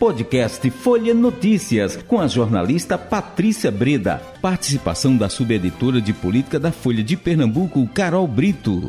[0.00, 4.18] Podcast Folha Notícias, com a jornalista Patrícia Breda.
[4.40, 8.88] Participação da subeditora de política da Folha de Pernambuco, Carol Brito.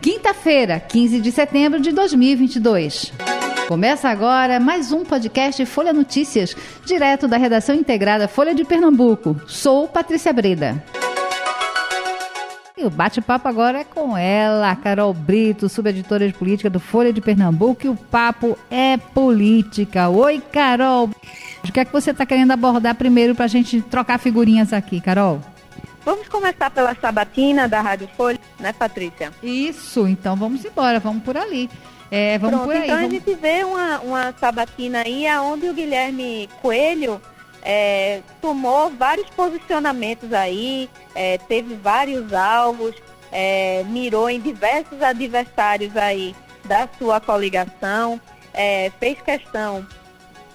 [0.00, 3.12] Quinta-feira, 15 de setembro de 2022.
[3.68, 9.38] Começa agora mais um podcast Folha Notícias, direto da redação integrada Folha de Pernambuco.
[9.46, 10.82] Sou Patrícia Breda.
[12.80, 17.20] E o bate-papo agora é com ela, Carol Brito, subeditora de política do Folha de
[17.20, 20.08] Pernambuco, e o papo é política.
[20.08, 21.10] Oi, Carol.
[21.62, 24.98] O que é que você está querendo abordar primeiro para a gente trocar figurinhas aqui,
[24.98, 25.42] Carol?
[26.06, 29.30] Vamos começar pela sabatina da Rádio Folha, né, Patrícia?
[29.42, 31.68] Isso, então vamos embora, vamos por ali.
[32.10, 32.84] É, vamos Pronto, por aí.
[32.84, 33.10] Então vamos...
[33.10, 37.20] a gente vê uma, uma sabatina aí onde o Guilherme Coelho
[37.62, 42.94] é, tomou vários posicionamentos aí, é, teve vários alvos,
[43.30, 48.20] é, mirou em diversos adversários aí da sua coligação,
[48.52, 49.86] é, fez questão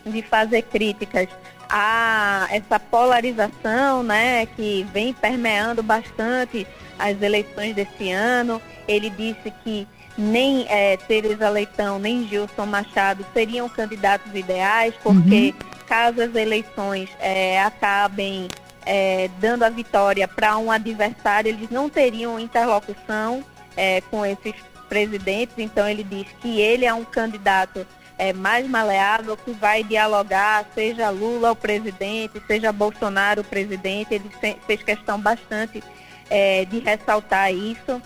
[0.05, 1.27] de fazer críticas
[1.69, 8.61] a essa polarização, né, que vem permeando bastante as eleições desse ano.
[8.87, 15.74] Ele disse que nem é, Teresa Leitão nem Gilson Machado seriam candidatos ideais, porque uhum
[15.87, 18.47] caso as eleições é, acabem
[18.85, 23.43] é, dando a vitória para um adversário, eles não teriam interlocução
[23.75, 24.53] é, com esses
[24.87, 25.55] presidentes.
[25.57, 27.85] Então ele diz que ele é um candidato
[28.17, 34.13] é, mais maleável, que vai dialogar, seja Lula o presidente, seja Bolsonaro o presidente.
[34.13, 34.29] Ele
[34.65, 35.83] fez questão bastante
[36.29, 38.01] é, de ressaltar isso.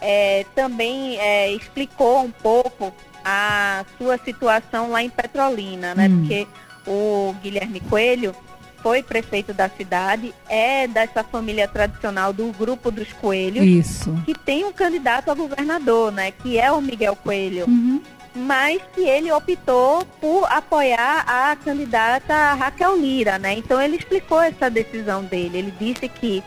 [0.00, 1.16] É, também
[1.56, 2.92] explicou um pouco
[3.24, 6.08] a sua situação lá em Petrolina, né?
[6.08, 6.18] Hum.
[6.20, 6.46] Porque
[6.86, 8.34] o Guilherme Coelho
[8.84, 14.14] foi prefeito da cidade, é dessa família tradicional do grupo dos Coelhos, Isso.
[14.26, 17.64] que tem um candidato a governador, né, que é o Miguel Coelho.
[17.66, 18.02] Uhum.
[18.36, 23.54] Mas que ele optou por apoiar a candidata Raquel Lira, né?
[23.54, 25.58] Então ele explicou essa decisão dele.
[25.58, 26.42] Ele disse que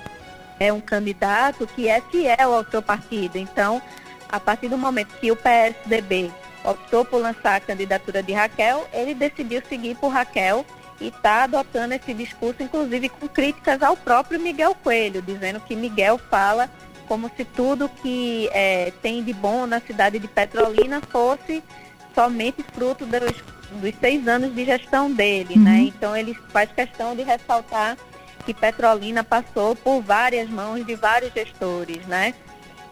[0.59, 3.37] é um candidato que é fiel ao seu partido.
[3.37, 3.81] Então,
[4.27, 6.29] a partir do momento que o PSDB
[6.63, 10.65] optou por lançar a candidatura de Raquel, ele decidiu seguir por Raquel
[10.99, 16.17] e está adotando esse discurso, inclusive com críticas ao próprio Miguel Coelho, dizendo que Miguel
[16.17, 16.69] fala
[17.07, 21.63] como se tudo que é, tem de bom na cidade de Petrolina fosse
[22.13, 23.31] somente fruto dos,
[23.71, 25.71] dos seis anos de gestão dele, né?
[25.71, 25.77] uhum.
[25.77, 25.79] né?
[25.95, 27.97] Então ele faz questão de ressaltar
[28.45, 32.33] que Petrolina passou por várias mãos de vários gestores, né?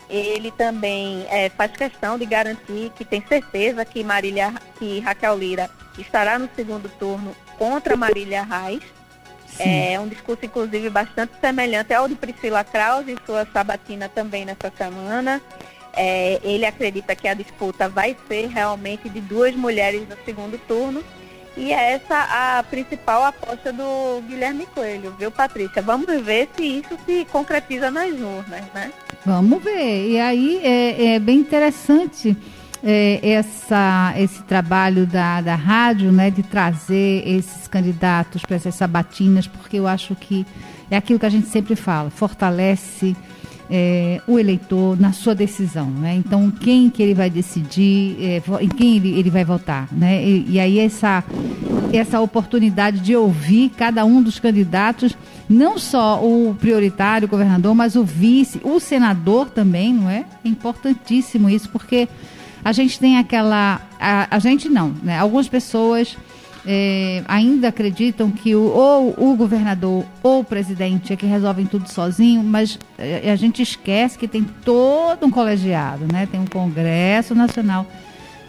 [0.09, 5.69] Ele também é, faz questão de garantir que tem certeza que Marília, que Raquel Lira
[5.97, 8.83] estará no segundo turno contra Marília Reis.
[9.57, 14.71] É um discurso, inclusive, bastante semelhante ao de Priscila Krause em sua sabatina também nessa
[14.77, 15.41] semana.
[15.93, 21.01] É, ele acredita que a disputa vai ser realmente de duas mulheres no segundo turno.
[21.57, 25.81] E é essa a principal aposta do Guilherme Coelho, viu, Patrícia?
[25.81, 28.91] Vamos ver se isso se concretiza nas urnas, né?
[29.25, 30.09] Vamos ver.
[30.09, 32.35] E aí é, é bem interessante
[32.83, 39.47] é, essa, esse trabalho da, da rádio, né, de trazer esses candidatos para essas sabatinas,
[39.47, 40.45] porque eu acho que
[40.91, 43.15] é aquilo que a gente sempre fala, fortalece
[43.69, 46.15] é, o eleitor na sua decisão, né?
[46.15, 50.23] Então, quem que ele vai decidir, é, em quem ele, ele vai votar, né?
[50.23, 51.23] E, e aí essa,
[51.91, 55.17] essa oportunidade de ouvir cada um dos candidatos
[55.47, 60.25] não só o prioritário, o governador, mas o vice, o senador também, não é?
[60.43, 62.07] É importantíssimo isso, porque
[62.63, 63.81] a gente tem aquela.
[63.99, 65.19] A, a gente não, né?
[65.19, 66.17] Algumas pessoas
[66.65, 71.89] é, ainda acreditam que o, ou o governador ou o presidente é que resolvem tudo
[71.89, 76.27] sozinho, mas é, a gente esquece que tem todo um colegiado, né?
[76.29, 77.85] Tem um Congresso Nacional,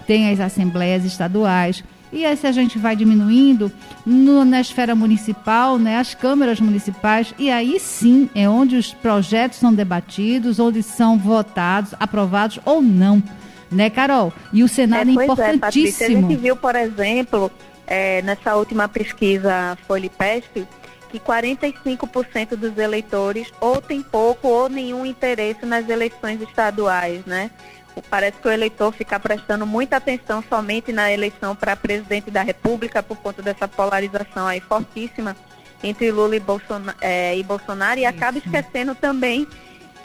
[0.07, 1.83] tem as assembleias estaduais
[2.13, 3.71] e aí, se a gente vai diminuindo
[4.05, 9.59] no, na esfera municipal, né, as câmeras municipais, e aí sim é onde os projetos
[9.59, 13.23] são debatidos, onde são votados, aprovados ou não.
[13.71, 14.33] Né, Carol?
[14.53, 16.05] E o Senado é, é importantíssimo.
[16.05, 17.51] É, a gente viu, por exemplo,
[17.87, 20.67] é, nessa última pesquisa Folipesp,
[21.11, 27.51] que 45% dos eleitores ou tem pouco ou nenhum interesse nas eleições estaduais, né?
[28.11, 33.03] Parece que o eleitor fica prestando muita atenção somente na eleição para presidente da República
[33.03, 35.35] por conta dessa polarização aí fortíssima
[35.83, 39.47] entre Lula e Bolsonaro, é, e, Bolsonaro, e acaba esquecendo também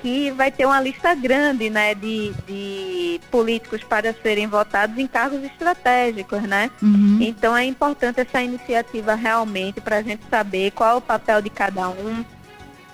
[0.02, 5.44] que vai ter uma lista grande né, de, de políticos para serem votados em cargos
[5.44, 6.72] estratégicos, né?
[6.82, 7.20] Uhum.
[7.22, 11.50] Então é importante essa iniciativa realmente para a gente saber qual é o papel de
[11.50, 12.26] cada um,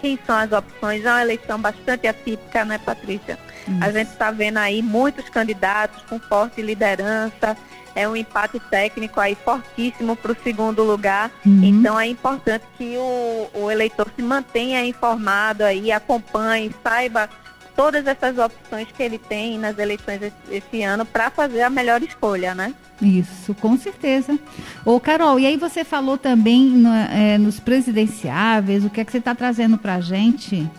[0.01, 1.05] quem são as opções.
[1.05, 3.39] É uma eleição bastante atípica, né, Patrícia?
[3.67, 3.83] Isso.
[3.83, 7.57] A gente está vendo aí muitos candidatos com forte liderança,
[7.97, 11.31] é um empate técnico aí fortíssimo para o segundo lugar.
[11.43, 11.63] Uhum.
[11.63, 17.27] Então é importante que o, o eleitor se mantenha informado aí, acompanhe, saiba
[17.75, 22.53] todas essas opções que ele tem nas eleições esse, ano para fazer a melhor escolha,
[22.53, 22.73] né?
[23.01, 24.37] Isso, com certeza.
[24.85, 29.11] Ô, Carol, e aí você falou também no, é, nos presidenciáveis, o que é que
[29.11, 30.69] você está trazendo para a gente?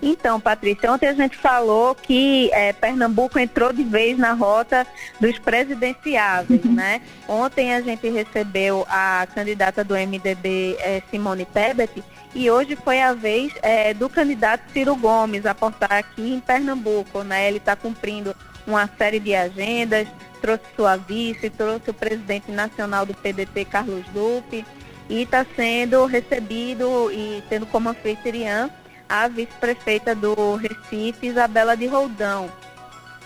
[0.00, 4.86] Então, Patrícia, ontem a gente falou que é, Pernambuco entrou de vez na rota
[5.20, 6.72] dos presidenciáveis, uhum.
[6.72, 7.00] né?
[7.26, 12.02] Ontem a gente recebeu a candidata do MDB, é, Simone Tebet,
[12.34, 17.48] e hoje foi a vez é, do candidato Ciro Gomes aportar aqui em Pernambuco, né?
[17.48, 18.34] Ele está cumprindo
[18.66, 20.06] uma série de agendas,
[20.40, 24.64] trouxe sua vice, trouxe o presidente nacional do PDT, Carlos Dupe,
[25.08, 28.70] e está sendo recebido e tendo como anfitriã
[29.08, 32.50] a vice-prefeita do Recife, Isabela de Roldão.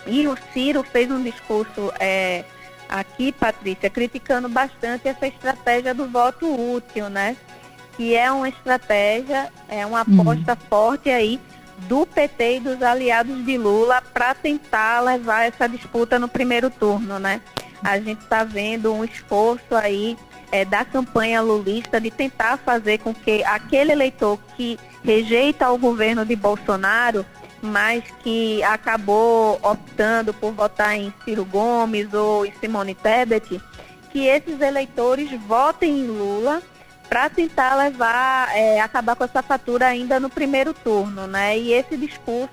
[0.05, 2.43] E o Ciro fez um discurso é,
[2.89, 7.35] aqui, Patrícia, criticando bastante essa estratégia do voto útil, né?
[7.95, 10.21] Que é uma estratégia, é uma uhum.
[10.21, 11.39] aposta forte aí
[11.87, 17.19] do PT e dos aliados de Lula para tentar levar essa disputa no primeiro turno,
[17.19, 17.41] né?
[17.83, 20.17] A gente está vendo um esforço aí
[20.53, 26.23] é, da campanha lulista de tentar fazer com que aquele eleitor que rejeita o governo
[26.23, 27.25] de Bolsonaro,
[27.59, 33.59] mas que acabou optando por votar em Ciro Gomes ou em Simone Tebet,
[34.11, 36.61] que esses eleitores votem em Lula
[37.13, 41.55] para tentar levar, é, acabar com essa fatura ainda no primeiro turno, né?
[41.55, 42.49] E esse discurso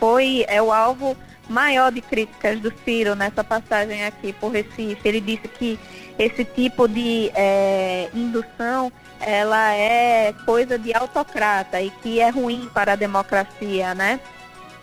[0.00, 1.14] foi é o alvo
[1.46, 5.06] maior de críticas do Ciro nessa passagem aqui por Recife.
[5.06, 5.78] Ele disse que
[6.18, 8.90] esse tipo de é, indução
[9.20, 14.20] ela é coisa de autocrata e que é ruim para a democracia, né?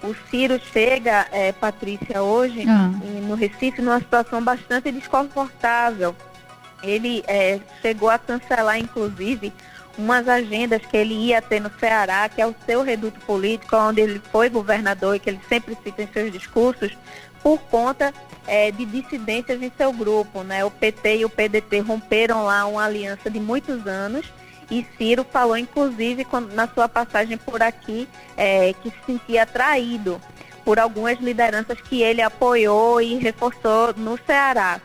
[0.04, 2.92] O Ciro chega, é, Patrícia, hoje ah.
[3.24, 6.16] no Recife numa situação bastante desconfortável.
[6.84, 9.52] Ele é, chegou a cancelar, inclusive,
[9.98, 14.02] umas agendas que ele ia ter no Ceará, que é o seu reduto político, onde
[14.02, 16.96] ele foi governador e que ele sempre cita em seus discursos,
[17.42, 18.14] por conta
[18.48, 20.44] é, de dissidências em seu grupo.
[20.44, 20.66] Né?
[20.66, 24.26] O PT e o PDT romperam lá uma aliança de muitos anos
[24.70, 30.20] e Ciro falou, inclusive, na sua passagem por aqui, é, que se sentia atraído
[30.64, 34.82] por algumas lideranças que ele apoiou e reforçou no Ceará.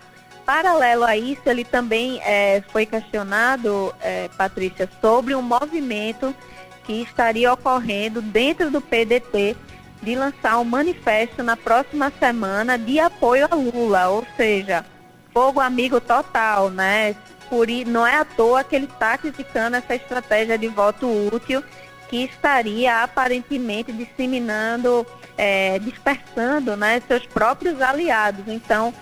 [0.50, 6.34] Paralelo a isso, ele também é, foi questionado, é, Patrícia, sobre um movimento
[6.82, 9.56] que estaria ocorrendo dentro do PDT
[10.02, 14.84] de lançar um manifesto na próxima semana de apoio a Lula, ou seja,
[15.32, 17.14] fogo amigo total, né?
[17.48, 21.62] Por, não é à toa que ele está criticando essa estratégia de voto útil
[22.08, 25.06] que estaria aparentemente disseminando,
[25.38, 28.48] é, dispersando né, seus próprios aliados.
[28.48, 28.92] Então,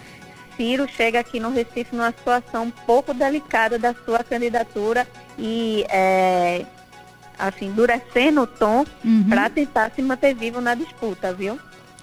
[0.58, 5.06] Ciro chega aqui no Recife numa situação um pouco delicada da sua candidatura
[5.38, 6.66] e é,
[7.38, 9.24] assim, endurecendo o tom uhum.
[9.28, 11.58] para tentar se manter vivo na disputa, viu?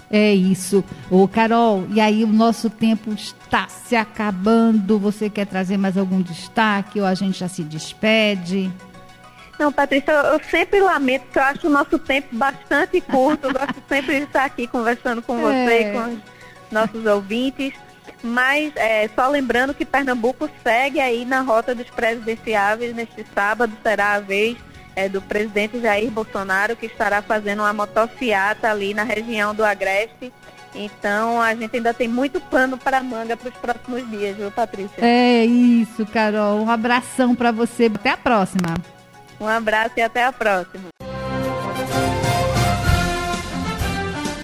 [0.09, 0.83] É isso.
[1.11, 4.97] Ô, Carol, e aí o nosso tempo está se acabando.
[4.99, 8.71] Você quer trazer mais algum destaque ou a gente já se despede?
[9.59, 13.47] Não, Patrícia, eu sempre lamento, porque eu acho o nosso tempo bastante curto.
[13.47, 15.91] Eu gosto sempre de estar aqui conversando com você é.
[15.91, 16.19] com os
[16.71, 17.73] nossos ouvintes.
[18.23, 22.95] Mas é, só lembrando que Pernambuco segue aí na rota dos presidenciáveis.
[22.95, 24.57] Neste sábado será a vez
[24.95, 30.31] é, do presidente Jair Bolsonaro, que estará fazendo uma motociata ali na região do Agreste.
[30.73, 35.05] Então a gente ainda tem muito pano para manga para os próximos dias, viu, Patrícia?
[35.05, 36.61] É isso, Carol.
[36.61, 37.85] Um abração para você.
[37.93, 38.75] Até a próxima.
[39.39, 40.89] Um abraço e até a próxima.